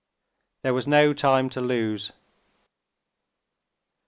There 0.63 0.73
was 0.73 0.87
no 0.87 1.13
time 1.13 1.47
to 1.51 1.61
lose. 1.61 2.11